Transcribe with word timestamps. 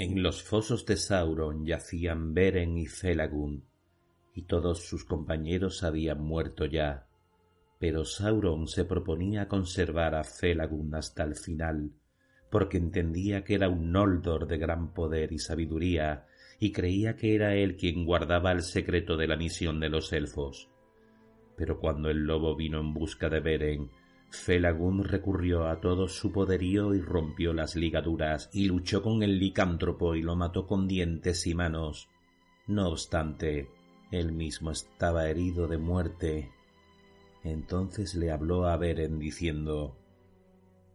En 0.00 0.22
los 0.22 0.44
fosos 0.44 0.86
de 0.86 0.96
Sauron 0.96 1.66
yacían 1.66 2.32
Beren 2.32 2.78
y 2.78 2.86
Felagund, 2.86 3.64
y 4.32 4.42
todos 4.42 4.86
sus 4.86 5.04
compañeros 5.04 5.82
habían 5.82 6.22
muerto 6.22 6.66
ya, 6.66 7.08
pero 7.80 8.04
Sauron 8.04 8.68
se 8.68 8.84
proponía 8.84 9.48
conservar 9.48 10.14
a 10.14 10.22
Felagund 10.22 10.94
hasta 10.94 11.24
el 11.24 11.34
final, 11.34 11.90
porque 12.48 12.76
entendía 12.78 13.42
que 13.42 13.56
era 13.56 13.68
un 13.68 13.90
Noldor 13.90 14.46
de 14.46 14.58
gran 14.58 14.94
poder 14.94 15.32
y 15.32 15.40
sabiduría, 15.40 16.28
y 16.60 16.70
creía 16.70 17.16
que 17.16 17.34
era 17.34 17.56
él 17.56 17.76
quien 17.76 18.06
guardaba 18.06 18.52
el 18.52 18.62
secreto 18.62 19.16
de 19.16 19.26
la 19.26 19.36
misión 19.36 19.80
de 19.80 19.88
los 19.88 20.12
elfos. 20.12 20.68
Pero 21.56 21.80
cuando 21.80 22.08
el 22.08 22.18
lobo 22.18 22.54
vino 22.54 22.78
en 22.78 22.94
busca 22.94 23.28
de 23.28 23.40
Beren, 23.40 23.90
Felagund 24.30 25.06
recurrió 25.06 25.68
a 25.68 25.80
todo 25.80 26.06
su 26.06 26.30
poderío 26.32 26.94
y 26.94 27.00
rompió 27.00 27.52
las 27.54 27.76
ligaduras 27.76 28.50
y 28.52 28.66
luchó 28.66 29.02
con 29.02 29.22
el 29.22 29.38
licántropo 29.38 30.14
y 30.14 30.22
lo 30.22 30.36
mató 30.36 30.66
con 30.66 30.86
dientes 30.86 31.46
y 31.46 31.54
manos. 31.54 32.08
No 32.66 32.88
obstante, 32.88 33.70
él 34.10 34.32
mismo 34.32 34.70
estaba 34.70 35.28
herido 35.28 35.66
de 35.66 35.78
muerte. 35.78 36.52
Entonces 37.42 38.14
le 38.14 38.30
habló 38.30 38.66
a 38.66 38.76
Beren 38.76 39.18
diciendo 39.18 39.96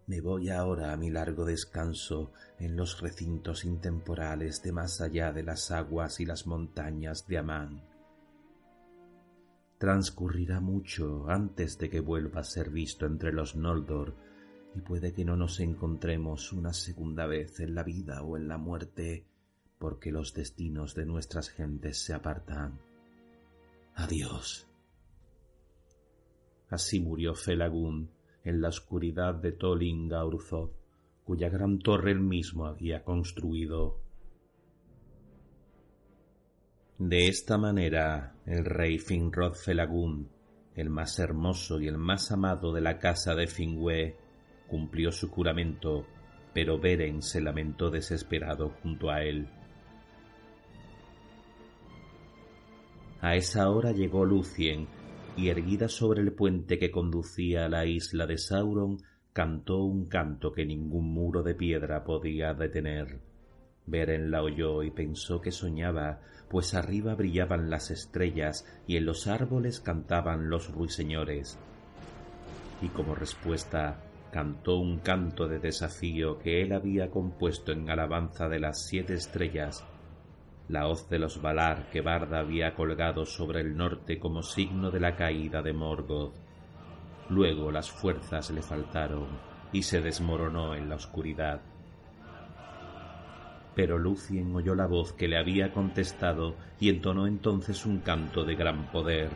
Me 0.06 0.22
voy 0.22 0.50
ahora 0.50 0.94
a 0.94 0.98
mi 0.98 1.10
largo 1.10 1.46
descanso 1.46 2.32
en 2.60 2.76
los 2.76 3.02
recintos 3.02 3.66
intemporales 3.66 4.62
de 4.62 4.72
más 4.74 5.02
allá 5.02 5.32
de 5.32 5.42
las 5.42 5.72
aguas 5.72 6.20
y 6.20 6.26
las 6.26 6.46
montañas 6.46 7.26
de 7.28 7.40
Amán 7.40 7.93
Transcurrirá 9.84 10.62
mucho 10.62 11.26
antes 11.28 11.78
de 11.78 11.90
que 11.90 12.00
vuelva 12.00 12.40
a 12.40 12.46
ser 12.46 12.70
visto 12.70 13.06
entre 13.06 13.34
los 13.34 13.58
Noldor, 13.58 14.16
y 14.74 14.80
puede 14.80 15.12
que 15.12 15.26
no 15.26 15.36
nos 15.36 15.60
encontremos 15.60 16.54
una 16.54 16.72
segunda 16.72 17.26
vez 17.26 17.60
en 17.60 17.76
la 17.76 17.84
vida 17.84 18.24
o 18.24 18.38
en 18.38 18.48
la 18.48 18.58
muerte, 18.58 19.26
porque 19.78 20.10
los 20.10 20.34
destinos 20.34 20.96
de 20.96 21.06
nuestras 21.06 21.50
gentes 21.50 21.98
se 21.98 22.14
apartan. 22.14 22.80
Adiós. 23.96 24.70
Así 26.70 27.02
murió 27.02 27.36
Felagund 27.36 28.08
en 28.46 28.62
la 28.62 28.70
oscuridad 28.70 29.36
de 29.36 29.52
Tolin 29.52 30.10
cuya 31.26 31.50
gran 31.50 31.80
torre 31.80 32.12
él 32.12 32.22
mismo 32.22 32.68
había 32.68 33.04
construido 33.04 34.00
de 36.98 37.28
esta 37.28 37.58
manera, 37.58 38.36
el 38.46 38.66
rey 38.66 39.00
Finrod 39.00 39.56
Felagund, 39.56 40.28
el 40.76 40.90
más 40.90 41.18
hermoso 41.20 41.80
y 41.82 41.88
el 41.88 41.98
más 41.98 42.32
amado 42.32 42.72
de 42.72 42.82
la 42.82 43.00
casa 43.00 43.34
de 43.36 43.48
Finwë, 43.48 44.16
cumplió 44.68 45.12
su 45.12 45.30
juramento, 45.30 46.06
pero 46.54 46.80
Beren 46.80 47.22
se 47.22 47.42
lamentó 47.42 47.90
desesperado 47.90 48.70
junto 48.82 49.10
a 49.10 49.24
él. 49.24 49.48
A 53.22 53.36
esa 53.36 53.70
hora 53.70 53.92
llegó 53.92 54.24
Lucien, 54.26 54.88
y 55.36 55.50
erguida 55.50 55.88
sobre 55.88 56.22
el 56.22 56.34
puente 56.34 56.78
que 56.78 56.92
conducía 56.92 57.66
a 57.66 57.70
la 57.70 57.86
isla 57.86 58.28
de 58.28 58.38
Sauron, 58.38 58.98
cantó 59.34 59.84
un 59.84 60.06
canto 60.08 60.52
que 60.52 60.66
ningún 60.66 61.12
muro 61.12 61.42
de 61.42 61.56
piedra 61.56 62.04
podía 62.04 62.54
detener. 62.54 63.33
Beren 63.86 64.32
la 64.32 64.42
oyó 64.42 64.84
y 64.84 64.92
pensó 64.92 65.42
que 65.42 65.52
soñaba, 65.52 66.22
pues 66.50 66.74
arriba 66.74 67.16
brillaban 67.16 67.70
las 67.70 67.92
estrellas 67.92 68.66
y 68.88 68.98
en 68.98 69.06
los 69.06 69.28
árboles 69.28 69.82
cantaban 69.82 70.50
los 70.50 70.72
ruiseñores. 70.72 71.60
Y 72.82 72.90
como 72.90 73.16
respuesta 73.16 74.00
cantó 74.32 74.78
un 74.78 75.00
canto 75.00 75.48
de 75.48 75.60
desafío 75.60 76.40
que 76.40 76.62
él 76.62 76.74
había 76.74 77.10
compuesto 77.12 77.72
en 77.72 77.90
alabanza 77.90 78.48
de 78.48 78.60
las 78.60 78.86
siete 78.86 79.14
estrellas, 79.14 79.86
la 80.70 80.88
hoz 80.88 81.10
de 81.10 81.20
los 81.20 81.42
Valar 81.42 81.90
que 81.92 82.02
Barda 82.02 82.40
había 82.40 82.74
colgado 82.74 83.26
sobre 83.26 83.62
el 83.62 83.76
norte 83.76 84.18
como 84.18 84.42
signo 84.42 84.92
de 84.92 85.02
la 85.02 85.16
caída 85.16 85.62
de 85.62 85.74
Morgoth. 85.74 86.36
Luego 87.30 87.72
las 87.72 87.92
fuerzas 87.92 88.50
le 88.52 88.62
faltaron 88.62 89.28
y 89.72 89.84
se 89.84 90.02
desmoronó 90.02 90.74
en 90.74 90.90
la 90.90 90.96
oscuridad 90.96 91.62
pero 93.76 93.98
Lucien 93.98 94.56
oyó 94.56 94.76
la 94.76 94.88
voz 94.88 95.14
que 95.14 95.28
le 95.28 95.38
había 95.38 95.72
contestado 95.72 96.56
y 96.80 96.90
entonó 96.90 97.28
entonces 97.28 97.86
un 97.86 98.00
canto 98.00 98.44
de 98.44 98.56
gran 98.56 98.92
poder. 98.92 99.30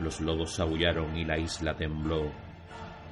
Los 0.00 0.20
lobos 0.20 0.58
aullaron 0.58 1.16
y 1.16 1.24
la 1.24 1.38
isla 1.38 1.76
tembló. 1.76 2.32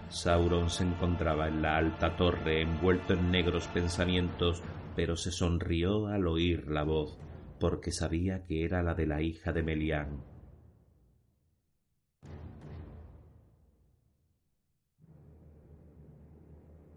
Sauron 0.08 0.70
se 0.70 0.84
encontraba 0.84 1.46
en 1.46 1.62
la 1.62 1.76
alta 1.76 2.16
torre 2.16 2.62
envuelto 2.62 3.12
en 3.14 3.30
negros 3.30 3.68
pensamientos, 3.68 4.60
pero 4.96 5.14
se 5.14 5.30
sonrió 5.30 6.08
al 6.08 6.26
oír 6.26 6.66
la 6.68 6.82
voz, 6.82 7.16
porque 7.60 7.92
sabía 7.92 8.44
que 8.44 8.64
era 8.64 8.82
la 8.82 8.94
de 8.94 9.06
la 9.06 9.22
hija 9.22 9.52
de 9.52 9.62
Melián. 9.62 10.24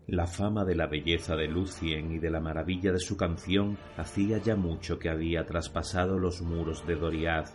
La 0.07 0.27
fama 0.27 0.65
de 0.65 0.75
la 0.75 0.87
belleza 0.87 1.35
de 1.37 1.47
Lucien 1.47 2.11
y 2.11 2.19
de 2.19 2.29
la 2.29 2.41
maravilla 2.41 2.91
de 2.91 2.99
su 2.99 3.15
canción 3.15 3.77
hacía 3.95 4.37
ya 4.37 4.57
mucho 4.57 4.99
que 4.99 5.09
había 5.09 5.45
traspasado 5.45 6.19
los 6.19 6.41
muros 6.41 6.85
de 6.85 6.95
Doriath, 6.95 7.49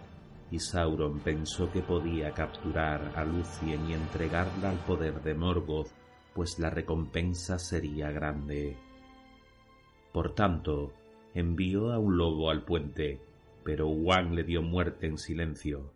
y 0.51 0.59
Sauron 0.59 1.21
pensó 1.21 1.71
que 1.71 1.83
podía 1.83 2.33
capturar 2.33 3.13
a 3.15 3.25
Lucien 3.25 3.91
y 3.91 3.93
entregarla 3.93 4.71
al 4.71 4.79
poder 4.79 5.23
de 5.23 5.35
Morgoth, 5.35 5.89
pues 6.35 6.59
la 6.59 6.71
recompensa 6.71 7.59
sería 7.59 8.11
grande. 8.11 8.79
Por 10.11 10.35
tanto, 10.35 10.95
envió 11.35 11.93
a 11.93 11.99
un 11.99 12.17
lobo 12.17 12.51
al 12.51 12.65
puente, 12.65 13.21
pero 13.63 13.89
Wang 13.89 14.33
le 14.33 14.45
dio 14.45 14.63
muerte 14.63 15.07
en 15.07 15.19
silencio. 15.19 15.93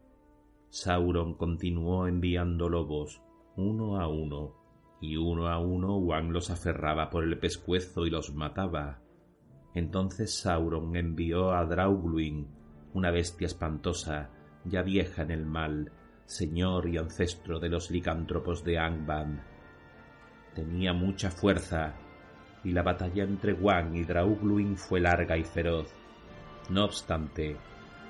Sauron 0.69 1.33
continuó 1.33 2.07
enviando 2.07 2.69
lobos, 2.69 3.23
uno 3.57 3.99
a 3.99 4.07
uno, 4.07 4.62
y 5.03 5.17
uno 5.17 5.49
a 5.49 5.59
uno 5.59 5.97
Wang 5.97 6.31
los 6.31 6.49
aferraba 6.51 7.11
por 7.11 7.25
el 7.25 7.37
pescuezo 7.37 8.07
y 8.07 8.11
los 8.11 8.33
mataba. 8.35 9.01
Entonces 9.75 10.33
Sauron 10.33 10.95
envió 10.95 11.53
a 11.53 11.65
Draugluin, 11.65 12.47
una 12.95 13.11
bestia 13.11 13.47
espantosa, 13.47 14.31
ya 14.65 14.83
vieja 14.83 15.23
en 15.23 15.33
el 15.33 15.45
mal, 15.45 15.91
señor 16.25 16.89
y 16.89 16.99
ancestro 16.99 17.59
de 17.59 17.69
los 17.69 17.91
licántropos 17.91 18.63
de 18.63 18.79
Angband. 18.79 19.41
Tenía 20.55 20.93
mucha 20.93 21.33
fuerza, 21.33 21.95
y 22.63 22.71
la 22.71 22.85
batalla 22.85 23.25
entre 23.25 23.55
Wang 23.55 23.97
y 23.97 24.05
Draugluin 24.05 24.77
fue 24.77 25.01
larga 25.01 25.37
y 25.37 25.43
feroz. 25.43 25.93
No 26.71 26.85
obstante, 26.85 27.57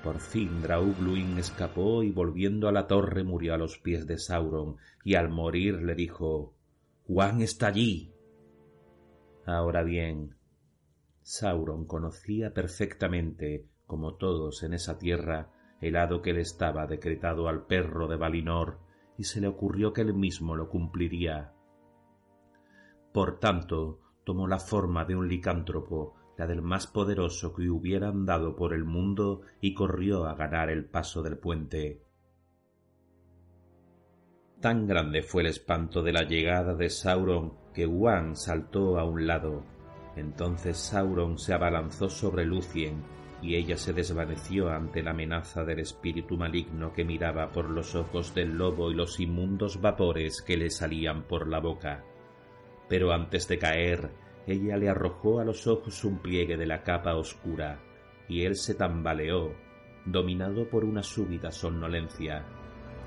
por 0.03 0.19
fin 0.19 0.61
Draugluin 0.61 1.39
escapó 1.39 2.03
y 2.03 2.11
volviendo 2.11 2.67
a 2.67 2.71
la 2.71 2.85
torre 2.85 3.23
murió 3.23 3.55
a 3.55 3.57
los 3.57 3.79
pies 3.79 4.05
de 4.05 4.19
Sauron, 4.19 4.77
y 5.03 5.15
al 5.15 5.29
morir 5.29 5.81
le 5.81 5.95
dijo 5.95 6.52
Juan 7.05 7.41
está 7.41 7.67
allí. 7.67 8.13
Ahora 9.45 9.83
bien, 9.83 10.37
Sauron 11.21 11.85
conocía 11.85 12.53
perfectamente, 12.53 13.67
como 13.85 14.15
todos 14.15 14.63
en 14.63 14.73
esa 14.73 14.97
tierra, 14.97 15.51
el 15.81 15.97
hado 15.97 16.21
que 16.21 16.31
le 16.31 16.39
estaba 16.39 16.87
decretado 16.87 17.49
al 17.49 17.65
perro 17.65 18.07
de 18.07 18.15
Valinor, 18.15 18.79
y 19.17 19.25
se 19.25 19.41
le 19.41 19.47
ocurrió 19.47 19.91
que 19.91 20.01
él 20.01 20.13
mismo 20.13 20.55
lo 20.55 20.69
cumpliría. 20.69 21.53
Por 23.11 23.37
tanto, 23.39 23.99
tomó 24.23 24.47
la 24.47 24.59
forma 24.59 25.03
de 25.03 25.17
un 25.17 25.27
licántropo, 25.27 26.15
la 26.37 26.47
del 26.47 26.61
más 26.61 26.87
poderoso 26.87 27.53
que 27.53 27.69
hubiera 27.69 28.07
andado 28.07 28.55
por 28.55 28.73
el 28.73 28.85
mundo, 28.85 29.41
y 29.59 29.73
corrió 29.73 30.25
a 30.25 30.35
ganar 30.35 30.69
el 30.69 30.85
paso 30.85 31.21
del 31.21 31.37
puente. 31.37 32.01
Tan 34.63 34.87
grande 34.87 35.21
fue 35.23 35.41
el 35.41 35.49
espanto 35.49 36.01
de 36.01 36.13
la 36.13 36.23
llegada 36.23 36.73
de 36.73 36.89
Sauron 36.89 37.51
que 37.73 37.85
Wang 37.85 38.37
saltó 38.37 38.97
a 38.97 39.03
un 39.03 39.27
lado. 39.27 39.65
Entonces 40.15 40.77
Sauron 40.77 41.37
se 41.37 41.53
abalanzó 41.53 42.09
sobre 42.09 42.45
Lucien 42.45 43.03
y 43.41 43.55
ella 43.55 43.75
se 43.75 43.91
desvaneció 43.91 44.69
ante 44.69 45.03
la 45.03 45.11
amenaza 45.11 45.65
del 45.65 45.79
espíritu 45.79 46.37
maligno 46.37 46.93
que 46.93 47.03
miraba 47.03 47.51
por 47.51 47.69
los 47.69 47.93
ojos 47.93 48.33
del 48.33 48.57
lobo 48.57 48.89
y 48.89 48.93
los 48.93 49.19
inmundos 49.19 49.81
vapores 49.81 50.41
que 50.41 50.55
le 50.55 50.69
salían 50.69 51.23
por 51.23 51.49
la 51.49 51.59
boca. 51.59 52.05
Pero 52.87 53.11
antes 53.11 53.49
de 53.49 53.59
caer, 53.59 54.11
ella 54.47 54.77
le 54.77 54.87
arrojó 54.87 55.41
a 55.41 55.43
los 55.43 55.67
ojos 55.67 56.05
un 56.05 56.19
pliegue 56.19 56.55
de 56.55 56.67
la 56.67 56.83
capa 56.83 57.15
oscura, 57.15 57.81
y 58.29 58.45
él 58.45 58.55
se 58.55 58.75
tambaleó, 58.75 59.53
dominado 60.05 60.69
por 60.69 60.85
una 60.85 61.03
súbita 61.03 61.51
somnolencia, 61.51 62.45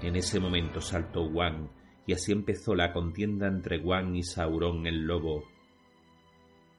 en 0.03 0.17
ese 0.17 0.41
momento 0.41 0.81
saltó 0.81 1.25
Wang, 1.25 1.69
y 2.07 2.13
así 2.13 2.33
empezó 2.33 2.75
la 2.75 2.93
contienda 2.93 3.49
entre 3.49 3.79
Wang 3.79 4.15
y 4.15 4.23
Sauron 4.23 4.87
el 4.87 5.07
lobo. 5.07 5.45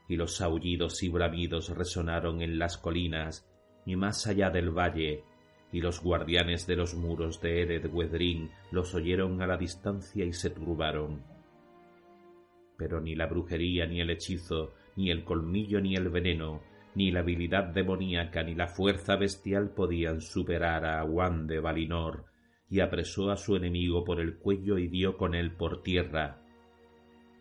Y 0.08 0.16
los 0.16 0.40
aullidos 0.42 1.04
y 1.04 1.10
bravidos 1.10 1.70
resonaron 1.70 2.42
en 2.42 2.60
las 2.60 2.78
colinas 2.78 3.46
y 3.86 3.96
más 3.96 4.28
allá 4.28 4.50
del 4.50 4.70
valle, 4.70 5.24
y 5.72 5.82
los 5.82 6.02
guardianes 6.02 6.68
de 6.68 6.76
los 6.76 6.96
muros 6.96 7.42
de 7.42 7.62
Ered 7.62 7.92
Wedrin 7.92 8.50
los 8.72 8.94
oyeron 8.96 9.42
a 9.42 9.48
la 9.48 9.58
distancia 9.58 10.24
y 10.24 10.32
se 10.32 10.50
turbaron. 10.50 11.24
Pero 12.78 13.02
ni 13.02 13.16
la 13.16 13.26
brujería 13.26 13.86
ni 13.86 14.00
el 14.00 14.10
hechizo, 14.12 14.74
ni 14.96 15.10
el 15.10 15.24
colmillo 15.24 15.82
ni 15.82 15.96
el 15.96 16.10
veneno, 16.10 16.62
Ni 16.96 17.12
la 17.12 17.20
habilidad 17.20 17.66
demoníaca 17.66 18.42
ni 18.42 18.56
la 18.56 18.68
fuerza 18.68 19.18
bestial 19.18 19.70
podían 19.70 20.20
superar 20.20 20.84
a 20.84 21.00
Aguán 21.00 21.46
de 21.46 21.60
Valinor, 21.60 22.26
y 22.70 22.82
apresó 22.82 23.32
a 23.32 23.38
su 23.38 23.56
enemigo 23.56 24.04
por 24.04 24.20
el 24.20 24.38
cuello 24.38 24.78
y 24.78 24.88
dio 24.88 25.18
con 25.18 25.36
él 25.36 25.54
por 25.54 25.84
tierra. 25.84 26.42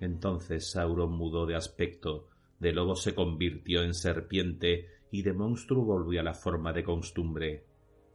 Entonces 0.01 0.71
Sauron 0.71 1.13
mudó 1.13 1.47
de 1.47 1.57
aspecto, 1.57 2.29
de 2.61 2.73
lobo 2.73 2.95
se 2.97 3.15
convirtió 3.15 3.83
en 3.83 3.95
serpiente 3.95 4.89
y 5.11 5.23
de 5.23 5.33
monstruo 5.33 5.85
volvió 5.85 6.21
a 6.21 6.25
la 6.25 6.35
forma 6.35 6.73
de 6.73 6.85
costumbre. 6.85 7.65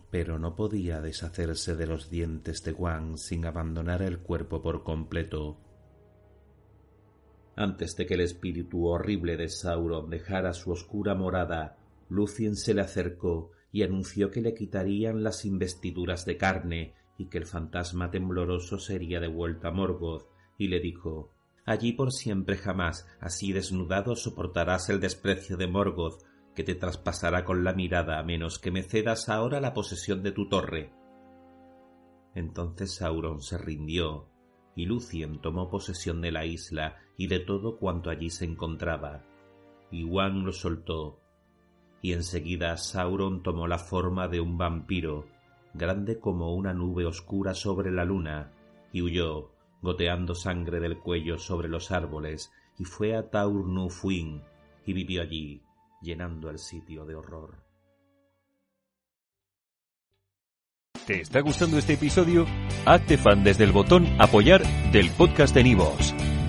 Pero 0.09 0.39
no 0.39 0.55
podía 0.55 1.01
deshacerse 1.01 1.75
de 1.75 1.87
los 1.87 2.09
dientes 2.09 2.63
de 2.63 2.73
Wang 2.73 3.17
sin 3.17 3.45
abandonar 3.45 4.01
el 4.01 4.19
cuerpo 4.19 4.61
por 4.61 4.83
completo. 4.83 5.57
Antes 7.55 7.95
de 7.95 8.05
que 8.05 8.15
el 8.15 8.21
espíritu 8.21 8.87
horrible 8.87 9.37
de 9.37 9.49
Sauron 9.49 10.09
dejara 10.09 10.53
su 10.53 10.71
oscura 10.71 11.15
morada, 11.15 11.77
Lucien 12.09 12.55
se 12.55 12.73
le 12.73 12.81
acercó 12.81 13.51
y 13.71 13.83
anunció 13.83 14.31
que 14.31 14.41
le 14.41 14.53
quitarían 14.53 15.23
las 15.23 15.45
investiduras 15.45 16.25
de 16.25 16.37
carne 16.37 16.93
y 17.21 17.25
que 17.27 17.37
el 17.37 17.45
fantasma 17.45 18.09
tembloroso 18.09 18.79
sería 18.79 19.19
devuelto 19.19 19.67
a 19.67 19.71
Morgoth, 19.71 20.27
y 20.57 20.69
le 20.69 20.79
dijo 20.79 21.31
Allí 21.65 21.93
por 21.93 22.11
siempre 22.11 22.57
jamás, 22.57 23.07
así 23.19 23.53
desnudado, 23.53 24.15
soportarás 24.15 24.89
el 24.89 24.99
desprecio 24.99 25.55
de 25.55 25.67
Morgoth, 25.67 26.23
que 26.55 26.63
te 26.63 26.73
traspasará 26.73 27.45
con 27.45 27.63
la 27.63 27.73
mirada 27.73 28.17
a 28.17 28.23
menos 28.23 28.57
que 28.57 28.71
me 28.71 28.81
cedas 28.81 29.29
ahora 29.29 29.61
la 29.61 29.75
posesión 29.75 30.23
de 30.23 30.31
tu 30.31 30.49
torre. 30.49 30.91
Entonces 32.33 32.95
Sauron 32.95 33.41
se 33.41 33.59
rindió, 33.59 34.27
y 34.75 34.85
Lucien 34.85 35.39
tomó 35.39 35.69
posesión 35.69 36.21
de 36.21 36.31
la 36.31 36.45
isla 36.45 36.97
y 37.17 37.27
de 37.27 37.39
todo 37.39 37.77
cuanto 37.77 38.09
allí 38.09 38.31
se 38.31 38.45
encontraba. 38.45 39.23
Y 39.91 40.09
Juan 40.09 40.43
lo 40.43 40.53
soltó, 40.53 41.19
y 42.01 42.13
enseguida 42.13 42.77
Sauron 42.77 43.43
tomó 43.43 43.67
la 43.67 43.77
forma 43.77 44.27
de 44.27 44.41
un 44.41 44.57
vampiro, 44.57 45.27
grande 45.73 46.19
como 46.19 46.53
una 46.53 46.73
nube 46.73 47.05
oscura 47.05 47.53
sobre 47.53 47.91
la 47.91 48.05
luna, 48.05 48.51
y 48.91 49.01
huyó, 49.01 49.51
goteando 49.81 50.35
sangre 50.35 50.79
del 50.79 50.99
cuello 50.99 51.37
sobre 51.37 51.67
los 51.67 51.91
árboles, 51.91 52.51
y 52.77 52.85
fue 52.85 53.15
a 53.15 53.29
Taur 53.29 53.67
Nu 53.67 53.89
Fuin, 53.89 54.41
y 54.85 54.93
vivió 54.93 55.21
allí, 55.21 55.61
llenando 56.01 56.49
el 56.49 56.59
sitio 56.59 57.05
de 57.05 57.15
horror. 57.15 57.63
¿Te 61.05 61.21
está 61.21 61.41
gustando 61.41 61.77
este 61.77 61.93
episodio? 61.93 62.45
Hazte 62.85 63.17
fan 63.17 63.43
desde 63.43 63.63
el 63.63 63.71
botón 63.71 64.05
Apoyar 64.19 64.61
del 64.91 65.09
podcast 65.11 65.53
de 65.55 65.63
Nivos. 65.63 66.13